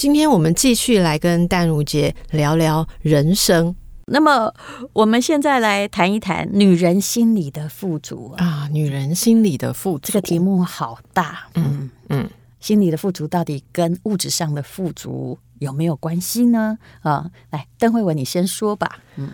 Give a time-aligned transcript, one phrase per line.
[0.00, 3.76] 今天我们继续来跟淡如姐聊聊人生。
[4.06, 4.50] 那么，
[4.94, 11.40] 我们现在来谈一谈女人心里的富足啊，女人心里的富足，这个题目好大。
[11.52, 16.78] 嗯嗯，心里的富足到底跟物质上的富足有没有关系呢？
[17.02, 19.00] 啊，来，邓慧文，你先说吧。
[19.16, 19.28] 嗯，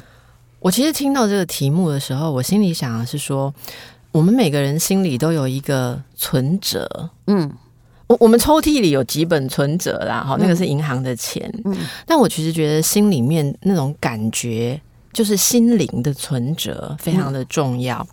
[0.59, 3.55] 我其实听到这个题目的时候，我心里想的是说，
[4.11, 7.11] 我们每个人心里都有一个存折。
[7.29, 7.53] 嗯。
[8.09, 11.53] 我我们抽屉里有几本存折啦，哈，那个是银行的钱。
[11.65, 14.81] 嗯，但我其实觉得心里面那种感觉。
[15.17, 18.07] 就是心灵的存折非常的重要。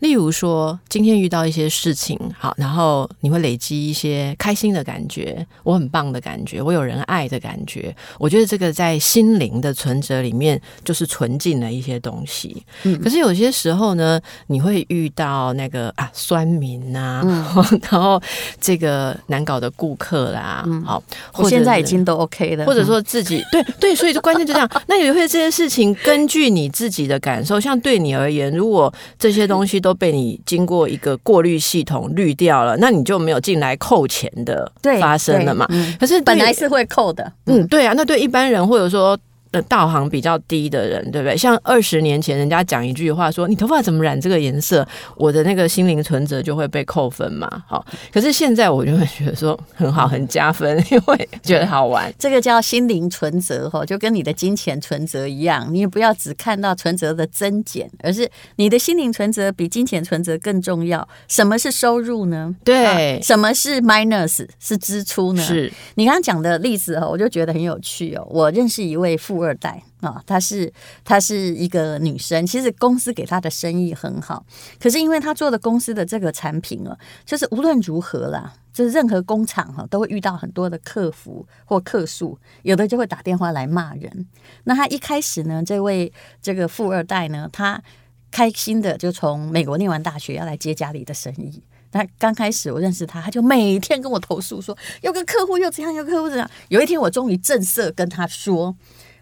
[0.00, 7.96] 例如说，今天遇到一些事情，好，然后你会累积一些开心的感觉，我很棒的感觉，我有人爱的感觉。
[8.18, 12.62] 我觉得这个在心灵的存折里面就是存进了一些东西。
[12.82, 18.20] 嗯，可是有些时候呢，你会遇到那个啊酸民啊，嗯、 然后
[18.60, 21.02] 这个难搞的顾客啦，嗯、好，
[21.36, 24.70] 我现在已经都 OK 了，或者说自己、嗯、对对，所以就关键就这样。
[24.86, 26.49] 那有些这些事情根据。
[26.50, 35.66] 你自己的感受，像对你而言，如果这些东西都被你经过一个过滤系统滤掉了，那你就没有进来扣钱的发生了嘛？
[35.70, 39.18] 嗯、可是本来是会扣的，嗯，对啊，那对一般人或者说。
[39.52, 41.36] 呃，道行比较低的人，对不对？
[41.36, 44.86] 像二十年前，人家讲一句话说：“你头发怎么染这个颜色？”
[45.18, 47.64] 我的那个心灵存折就会被扣分嘛。
[47.66, 52.14] 好，可是现在我就会觉得说很好，很加分， 因为觉得好玩。
[52.16, 61.04] 这个叫心灵存折哈，就跟你的金钱存折一样，你也不要只看到存折的增减，而是你的心灵存折比金钱存折更重要。
[61.26, 62.54] 什么是收入呢？
[62.62, 65.42] 对，啊、什么是 minus 是支出呢？
[65.42, 68.24] 是你刚刚讲的例子哈，我就觉得很有趣哦。
[68.30, 69.39] 我认识一位富。
[69.40, 70.70] 富二代啊，她是
[71.02, 74.44] 她是一个女生，其实公司给她的生意很好，
[74.78, 84.26] 可是因为她做的公司的这个产品啊，就是无论如何啦，就是任何工厂哈都会遇到很多的客服或客诉，有的就会打电话来骂人。
[84.64, 86.12] 那她一开始呢，这位
[86.42, 87.82] 这个富二代呢，她
[88.30, 91.62] 开心的就从美国念完大学要来接家里的生意。
[91.92, 96.48] 那刚开始我认识他，他就每天跟我投诉说，有个客户又怎样，有个客户怎样。
[96.68, 98.76] 有一天我终于正色跟他说。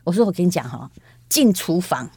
[0.08, 0.90] 我说：“我跟你讲哈，
[1.28, 2.10] 进厨房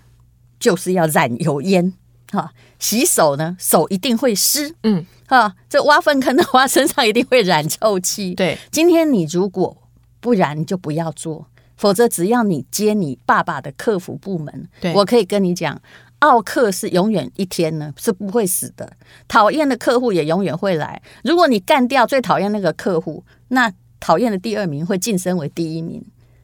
[0.58, 1.94] 就是要染油烟
[2.32, 8.34] 哈，洗手呢手一定会湿，嗯哈，这挖粪坑的话身上一定会染臭气。
[8.34, 9.76] 对，今天你如果
[10.22, 15.82] 不然你就不要做，否则只要你接你爸爸的客服部门，对，我可以跟你讲，
[16.20, 18.94] 奥客是永远一天呢是不会死的，
[19.28, 21.02] 讨厌的客户也永远会来。
[21.26, 26.02] 如果你干掉最讨厌那个客户，那讨厌的第二名会晋升为第一名，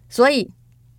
[0.09, 0.51] 所以。”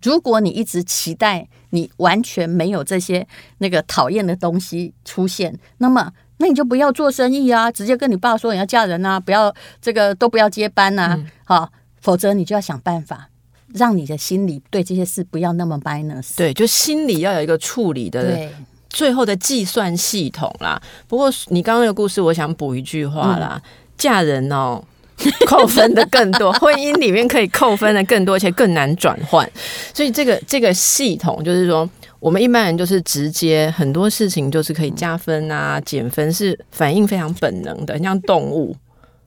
[0.03, 3.27] 如果你一直期待你完全没有这些
[3.57, 7.69] 那个讨厌的东西出现，那么那你就不要做生意啊！
[7.71, 11.69] 直接跟你爸说你要嫁人啊，不要这个都不要接班呐、啊，好、嗯，
[12.01, 13.29] 否则你就要想办法
[13.73, 16.35] 让你的心里对这些事不要那么 minus。
[16.37, 18.49] 对，就心里要有一个处理的
[18.89, 20.81] 最后的计算系统啦。
[21.07, 24.81] 不过你刚刚的故事，我想补一句话啦：嗯、嫁人哦。
[25.47, 29.49] 扣分的更多， 婚姻里面可以扣分的更多，而且更难转换。
[29.93, 38.75] 所以这个这个系统就是说，我们一般人就是直接很多事情就是可以加分啊、减分，是反应非常本能的，很像动物。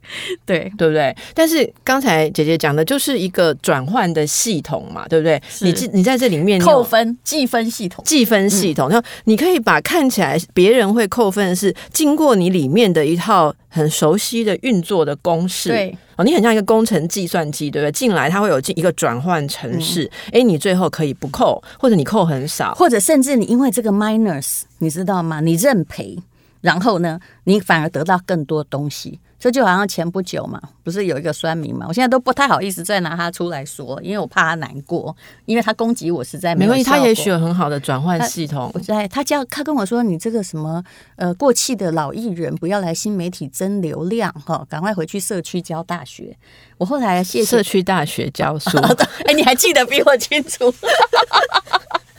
[0.44, 1.14] 对对不对？
[1.34, 5.40] 但是刚才姐姐讲的就是一个转换的系统嘛，对不对？
[5.60, 15.68] 你你在这里面扣分计分系统，计分系统，然后你可以把看起来别人会扣分的是经过你里面的一套很熟悉的运作的公式。
[15.68, 17.92] 对哦，你很像一个工程计算机，对不对？
[17.92, 25.40] 进来它会有一个转换程式，哎、嗯，你最后可以不扣，或者你扣很少，或者甚至你因为这个 minus，你知道吗？
[25.40, 26.18] 你认赔，
[26.60, 29.18] 然后呢，你反而得到更多东西。
[29.42, 31.84] 这就好像前不久嘛，不是有一个酸民嘛？
[31.88, 35.16] 我现在都不太好意思再拿他出来说，因为我怕他难过，
[35.46, 36.70] 因为他攻击我实在没有。
[36.70, 38.70] 没关系，他也许有很好的转换系统。
[38.72, 40.80] 我在他叫他跟我说：“你这个什么
[41.16, 46.36] 呃过气的老艺人，不要来新媒体争流量哈，赶快回去社区教大学。”
[46.78, 48.78] 我后来社区大学教书。
[49.26, 50.72] 哎，你还记得比我清楚。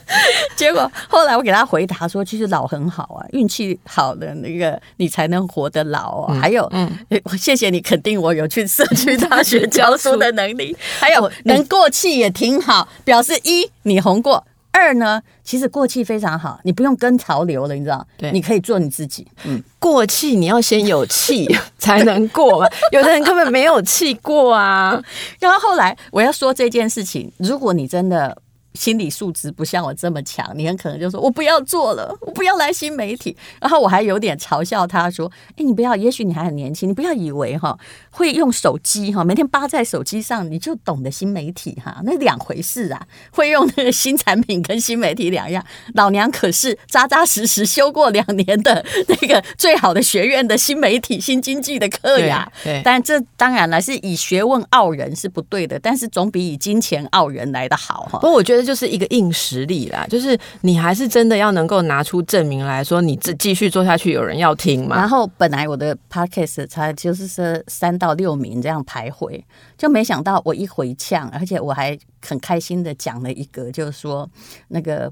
[0.55, 6.39] 结果后来我给他回答说，其实老很好啊，运气好的那个你才能活得老啊。
[6.39, 6.89] 还有，嗯，
[7.37, 10.75] 谢谢你肯定我有去社区大学教书的能力。
[10.99, 18.05] 还有能过气也挺好，表示一你红过，二呢，其实过气非常好，你不用跟潮流了，你知道？
[18.17, 19.27] 对，你可以做你自己。
[19.45, 21.47] 嗯，过气你要先有气
[21.77, 25.01] 才能过嘛，有的人根本没有气过啊。
[25.39, 28.37] 然后后来我要说这件事情，如果你真的。
[28.73, 37.77] 心理素质不像我这么强，你很可能就说：“我不要做了，我不要来新媒体。”然后我还有点嘲笑他说：“哎，你不要，也许你还很年轻，你不要以为哈
[38.09, 42.99] 会用手机哈，每天扒在手机上你就懂得新媒体哈， 那两回事啊。
[43.31, 45.63] 会用那个新产品跟新媒体两样。
[45.93, 52.51] 老娘可是扎扎实实修过两年的那个最好的学院的新媒体新经济的课呀。
[52.63, 58.17] 对，但这当然了，是以学问傲人是不对的，但是总比以金钱傲人来的好哈。
[58.17, 58.62] 不过我觉得。
[58.63, 64.95] 就是一个硬实力啦，就是你还是真的要能够拿出证明来说，你这继续做下去，有人要听嘛。
[64.95, 69.41] 然后本来我的 podcast 才就是说三到六名这样徘徊，
[69.77, 74.29] 就没想到我一回呛，而且我还很开心的讲了一个，就是说
[74.69, 75.11] 那个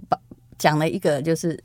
[0.57, 1.59] 讲了一个就是。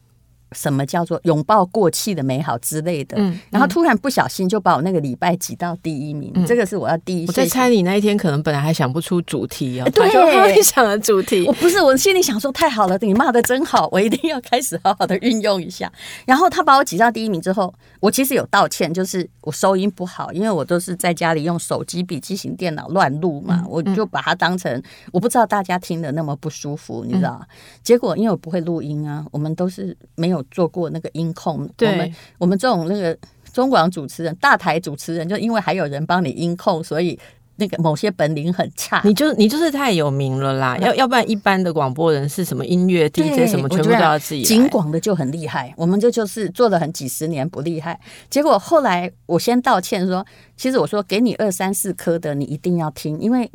[0.52, 3.16] 什么叫做拥抱过气的美好之类的？
[3.18, 7.26] 嗯，然后突然不小心就把我那个礼拜挤到第一名，嗯、这个是我要第一。
[7.26, 15.90] 我在猜你那一天可能本来还想不出主题哦，对，你想的主题， 我不是，我心里想说太好了，你骂的真好，我一定要开始好好的运用一下。
[16.24, 24.82] 然后他把我挤到第一名之后，我其实有道歉，就是我收音不好，因为我都是在家里用手机、笔记型电脑乱录嘛，嗯、我就把它当成
[25.12, 27.38] 我不知道大家听的那么不舒服，你知道？
[27.42, 27.46] 嗯、
[27.82, 31.10] 结果因为我不会录音啊，我们都是没有做过那个。
[31.16, 33.16] 音控，我们我们这种那个
[33.50, 37.18] 中广主持人、大台主持人，就因为还有人帮你音控，所以
[37.56, 39.00] 那个某些本领很差。
[39.02, 44.42] 你就你就是太有名了啦，要要不然一般的广播人是什么音乐 DJ 什么，全部都要自己。
[44.42, 47.98] 警广的就很厉害，我们这就，就是做了很几十年不厉害。
[48.28, 53.50] 结果后来我先道歉说，其实我说给你二三四颗的，你一定要听，因为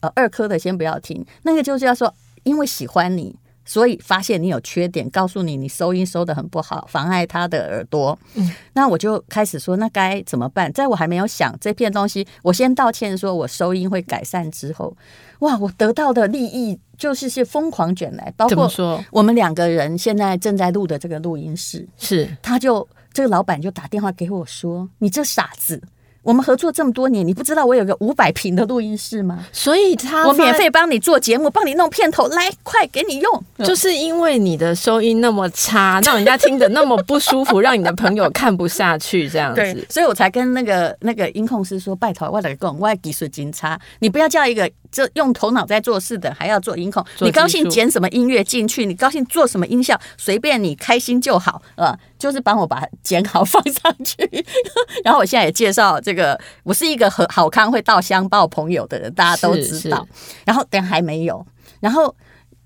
[0.00, 3.36] 呃二颗的先不要听，那个就是要说，因为喜欢你。
[3.64, 8.18] 所以发现你有缺点，告诉你你收音收的很不好，妨碍他的耳朵。
[8.34, 10.72] 嗯，那我就开始说，那该怎么办？
[10.72, 14.96] 在我还没有想这片东西，我先道歉，说我收音会改善之后，
[15.40, 18.70] 哇，我得到的利益就是是疯狂卷来，包括
[19.10, 25.80] 我们两个人现在正在录的这个录音室，是他就这个老板就打电话给我说，你这傻子。
[26.24, 29.46] 我们合作这么多年，你不知道我有个五百平的录音室吗？
[29.52, 33.44] 所以他我免费帮你做节目，帮你弄片头，来，快给你用。
[33.64, 39.60] 就是因为你的收音那么差， 让人家听得那么不舒服，让你的朋友看不下去，这样子。
[39.60, 47.04] 对，所以我才跟那个那个音控师说，拜托，我来讲，我技术真差，你不要叫一个这用头脑在做事的，还要做音控。
[47.20, 51.94] 你高兴剪什么音乐进去，你高兴做什么音效，随便你开心就好，啊，
[52.24, 54.26] 就是帮我把它剪好放上去。
[55.04, 56.40] 然后我现在也介绍这个。
[56.62, 60.08] 我是一个很好康会到香报朋友的人，大家都知道。
[60.46, 61.46] 然后但还没有，
[61.80, 62.16] 然后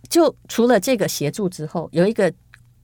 [0.08, 2.32] 就除了这个协助之后，有一个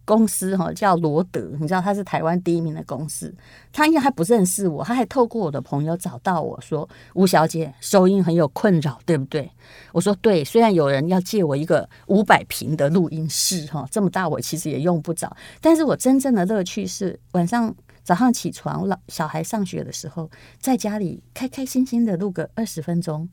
[0.04, 3.34] 公司哈叫罗德，你知道他是台湾第一名的公司。
[3.72, 9.50] 他因为还不认识我，他还透过我的朋友找到我说：“吴小姐，收音很有困扰，对不对？”
[9.92, 15.34] 我说：“对。”虽然有人要借我一个五百平的录音室哈，这么大我其实也用不着。
[15.60, 17.74] 但是我真正的乐趣是晚上。
[18.04, 20.30] 早上起床，老小孩上学的时候，
[20.60, 23.26] 在家里开开心心的录个二十分钟，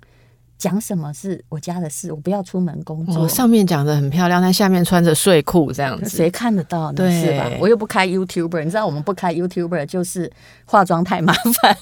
[0.61, 3.23] 讲什么是我家的事，我不要出门工作。
[3.23, 6.97] 我上面讲的很漂亮，但下面穿着睡裤这样子，谁看得到呢？
[6.97, 7.49] 对是吧？
[7.59, 10.31] 我又不开 YouTuber，你知道我们不开 YouTuber 就是
[10.65, 11.75] 化妆太麻烦。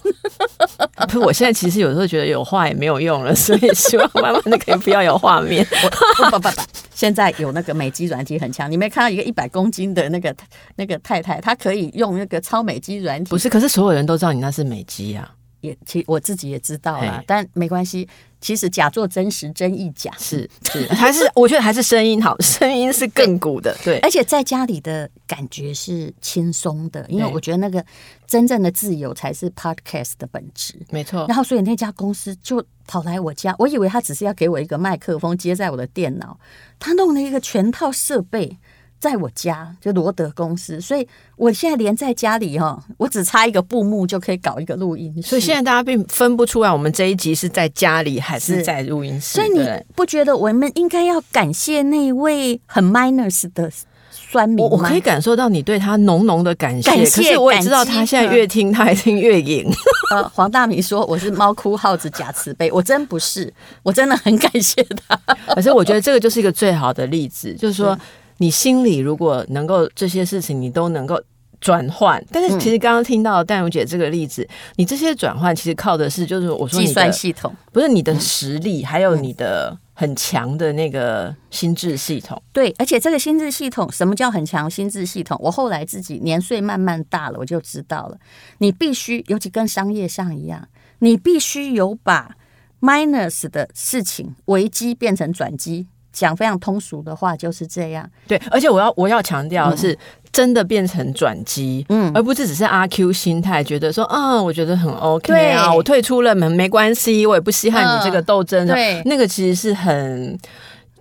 [1.12, 5.66] 不，我现在其实有时候觉得有画也没有用了，所以希望慢慢的可以不要有画面。
[6.16, 6.62] 不不不不。
[6.96, 10.34] 现在有那个美肌软体很强，你没看到一个一百公斤的那个
[10.78, 13.30] 那个太太，她可以用那个超美肌软体。
[13.30, 15.30] 不是，可是所有人都知道你那是美肌啊。
[15.62, 18.08] 也，其实我自己也知道了，但没关系。
[18.42, 20.10] 其实假作真实，真亦假。
[20.18, 23.76] 是是，还是我觉得还是声音好，声音是亘古的。
[23.84, 27.86] 对，而且在家里的感觉是轻松的，因为我觉得那个
[28.26, 30.76] 真正的自由才是 podcast 的本质。
[30.90, 31.26] 没错。
[31.28, 36.40] 然后，所以那家公司就跑来我家，我以为他只是要给我一个麦克风接在我的电脑，
[36.80, 38.58] 他弄了一个全套设备。
[39.00, 45.22] 在我家就罗德公司，所以我现在连在家里哈，我只差一个布幕就可以搞一个录音。
[45.24, 49.36] 所以现在大家并分不出来，我们这一集是在家里还是在录音室。
[49.36, 49.66] 所以你
[49.96, 53.72] 不觉得我们应该要感谢那位很 minus 的
[54.12, 54.72] 酸民吗？
[54.72, 59.66] 我可以感受到你对他浓浓的感谢，感谢，可是我也知道他现在越听他还听越赢。
[60.12, 65.16] 呃，黄大米说我是猫哭耗子假慈悲，我真不是，我真的很感谢他。
[65.56, 67.98] 可是我觉得这个就是一个最好的例子，就是说。
[68.40, 71.22] 你心里如果能够这些事情，你都能够
[71.62, 72.22] 转换。
[72.32, 82.42] 但是其实刚刚听到淡如姐这个例子，嗯、你这些转换其实靠的是，就是我说计算系统，不是你的实力，嗯、还有你的很强的那个心智系统。
[82.54, 85.38] 对，而且这个心智系统，什么叫很强心智系统？
[85.42, 88.18] 我后来自己年岁慢慢大了，我就知道了。
[88.60, 90.66] 你必须，尤其跟商业上一样，
[91.00, 92.38] 你必须有把
[92.80, 95.88] minus 的事情危机变成转机。
[96.12, 98.10] 讲非常通俗的话就是这样。
[98.28, 99.94] 对，而且我要我要强调的是。
[99.94, 99.98] 嗯
[100.32, 110.38] 真的变成转机，嗯，而不是只是阿 Q 心态，觉得说啊，我觉得很 OK 啊，我退出了门没关系，我也不稀罕你这个斗争，对，那个其实是很。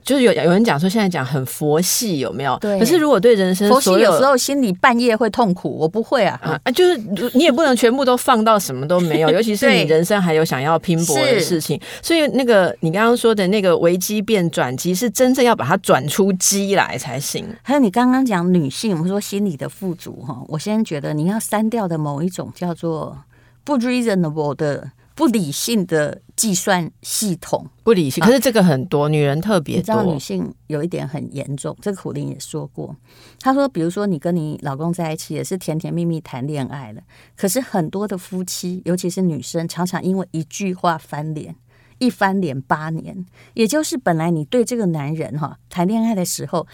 [0.04, 2.56] 就是有有人讲说，现在讲很佛系有没有？
[2.60, 2.78] 对。
[2.78, 6.40] 可是如果对人生，佛系有时候心里半夜会痛苦，我不会啊。
[6.64, 6.98] 啊，就是
[7.34, 11.80] 你也不能全部都放到什么都没有， 尤其是你人生还有想要拼搏的事情。
[12.02, 17.44] 所以那个你刚刚说的那个危机变转机，是真正要把它转出机来才行。
[17.62, 23.16] 还有你刚刚讲女性，我们说心理的富足哈，我现在觉得你要删掉的某一种叫做
[23.64, 24.90] 不 reasonable 的。
[25.18, 28.22] 不理性的计算系统，不理性。
[28.22, 31.76] 可是这个很多、啊、女人特别多，你知道女性有一点很严重。
[31.82, 32.94] 这个苦林也说过，
[33.40, 37.02] 她说，比如说你跟你老公在一起也是甜甜蜜蜜谈恋爱了，
[37.36, 41.56] 可是很多的夫妻，尤其是女生，常常因为一句话翻脸，
[41.98, 43.26] 一翻脸八年。
[43.54, 46.64] 也就是本来你对这个男人哈谈恋爱的时候，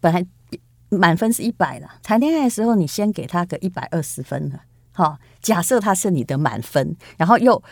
[0.00, 0.26] 本来
[0.88, 4.62] 满分是一百了，谈恋爱的时候你先给他个一百二十分了。
[4.94, 7.62] 好，假设他是你的满分，然后又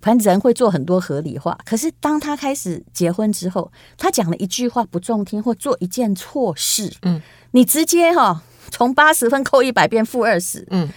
[0.00, 1.56] 反正人会做很多合理化。
[1.64, 10.88] 可是当他开始结婚之后，他讲了一句话不中听，或做一件错事，嗯，你直接哈从八十分扣一百变负二十，嗯，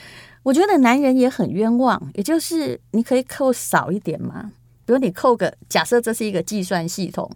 [0.43, 2.01] 我觉得男人也很冤枉。
[2.13, 4.51] 也就是你可以扣少一点嘛。
[4.85, 7.29] 比如你扣个，假设这是一个计算系统，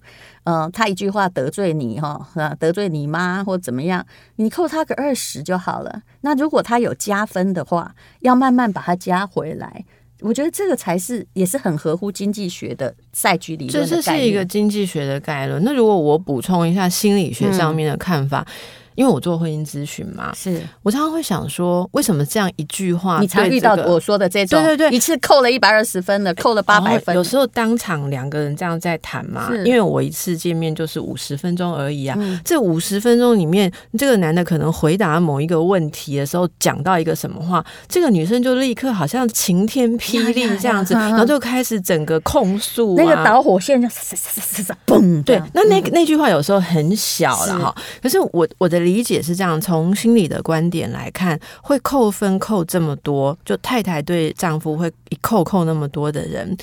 [0.43, 2.25] 嗯、呃，他一句话得罪你哈，
[2.59, 6.03] 得罪你妈或怎么样，你扣他个二十就好了。
[6.21, 9.83] 那如果他有加分的话，要慢慢把它加回来。
[10.21, 13.87] 我觉得这个才是也是很合乎经济学的赛局理论。
[13.87, 15.63] 这是一个经济学的概论。
[15.63, 18.45] 那如果我补充一下心理学上面的看法。
[18.47, 18.53] 嗯
[18.99, 27.15] 因为我做婚姻咨询嘛，是我常常会想说，为什么这样一句话，你常遇到我说的这种，对对对，一次扣了一百二十分的，扣了八百分。
[27.15, 32.17] 有时候当场两个人这样在谈嘛，因为我一次见面就是五十分钟而已啊。
[32.19, 43.87] 嗯、这五十分钟里面，这个男的可能回答某一个问题的时候，讲到一个什么话，这个女生就立刻好像晴天霹雳这样子，然后就开始整个控诉、啊，那个导火线就
[44.85, 45.23] 嘣。
[45.23, 48.88] 对，那那那句话有时候很小了哈，可是我我的。
[48.89, 56.57] 理解是这样，从心理的观点来看，会扣分扣这么多，就太太对丈夫会一扣扣那么多的人，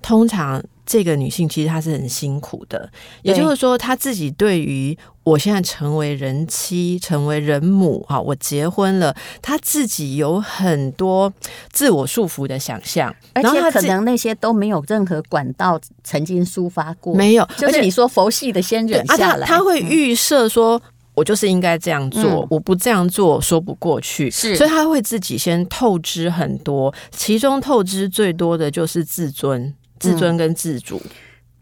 [0.00, 2.88] 通常这个女性其实她是很辛苦的。
[3.22, 11.32] 也就是说，她自己对于我现在成为人妻、成为人母哈，我结婚了，她自己有很多
[11.72, 20.80] 自我束缚的想象，而且可能那些都没有任何管道曾经抒发过，没有，就是你说佛系的先忍下来，她会预设说。
[21.14, 31.00] 我就是应该这样做，嗯，我不这样做说不过去，是，所以他会自己先透支很多，其中透支最多的就是自尊、自尊跟自主。
[31.04, 31.10] 嗯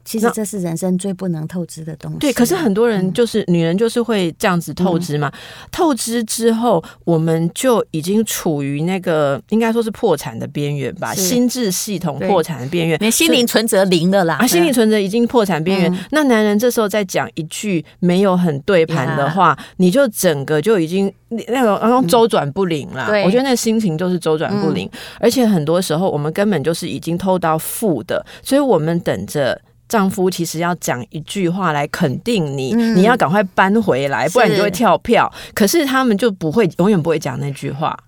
[0.05, 2.19] 其实这是人生最不能透支的东西。
[2.19, 5.31] 对，可是很多人就是、嗯、女人，就是会这样子透支嘛。
[5.71, 14.37] 透支之后，我们就已经处于那个应该说是破产的边缘吧，心智系统破产的边缘，连心灵存折零了啦。
[14.41, 15.99] 啊，心灵存折已经破产边缘、嗯。
[16.11, 23.23] 那男人这时候再讲一句没有很对盘的话，你就整个就已经那个然后周转不灵了、嗯。
[23.23, 29.61] 我觉得那心情就是周转不灵、嗯，而且很多时候我们根本就是已经透到负的，所以我们等着。
[29.91, 35.31] 丈夫其实要讲一句话来肯定你，嗯、你要赶快搬回来，不然你就会跳票。
[35.53, 38.05] 可是他们就不会，永远不会讲那句话。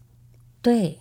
[0.62, 1.00] 对，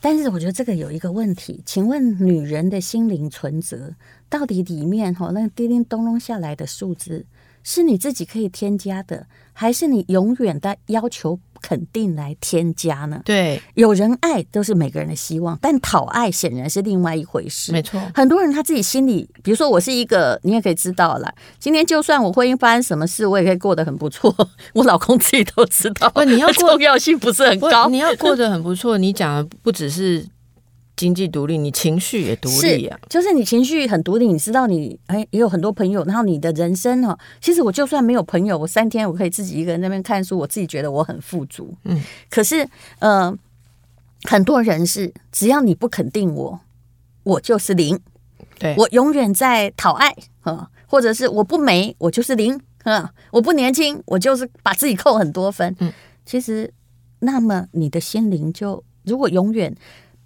[0.00, 3.94] 但是我觉得这个有一个问题，请问女人的心灵存折
[4.28, 7.24] 到底里面哈那叮叮咚咚下来的数字，
[7.62, 11.38] 是你自己可以添加的，还是你永远的要求？
[11.60, 13.20] 肯定来添加呢？
[13.24, 17.72] 对，有人爱都是每个人的希望，但讨爱显然是另外一回事。
[17.72, 21.34] 没错，很多人他自己心里，比如说我是一个，你也可以知道了。
[21.58, 24.34] 今天就算我婚姻发生什么事，我也可以过得很不错。
[24.74, 28.98] 我老公自己都知道，不，你要 重要性不是很高，你要过得很不错。
[28.98, 30.26] 你讲的不只是。
[30.96, 32.98] 经济独立，你情绪也独立啊！
[33.10, 41.74] 就是你情绪很独立，你知道你哎也有很多朋友，然后你的人生哈，其实我就算没有朋友，我三天我可以自己一个人在那边看书，我自己觉得我很富足。
[41.84, 42.66] 嗯，可是
[43.00, 43.30] 呃，
[44.22, 46.58] 很多人是只要你不肯定我，
[47.24, 48.00] 我就是零。
[48.58, 55.76] 对，我永远在讨爱啊，或者是我不美，我就是零啊，我不年轻，我就是把自己扣很多分。
[55.80, 55.92] 嗯，
[56.24, 56.72] 其实
[57.18, 59.76] 那么你的心灵就如果永远。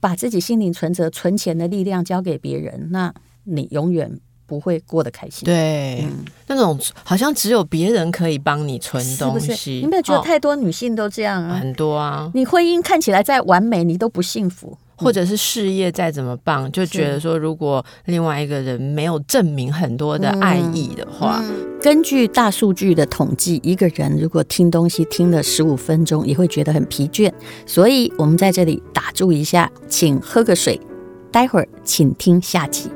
[0.01, 3.13] 把自己心灵存折存钱的力量交给别人，那
[3.45, 5.45] 你永远不会过得开心。
[5.45, 11.55] 对，嗯、那种好像只有别人可以帮你存东西，是是你有没有觉得太多女性都这样啊？
[11.55, 14.77] 哦、很多啊，你婚姻看起来再完美，你都不幸福。
[15.01, 21.43] 或者是事业再怎么棒，就觉得说，如果另外一个人没有证明很多的爱意的话，
[21.81, 27.33] 根据大数据的统计，一个人如果听东西听了十五分钟，也会觉得很疲倦。
[27.67, 30.79] 所以我们在这里打住一下，请喝个水，
[31.33, 32.91] 待会儿请听下集。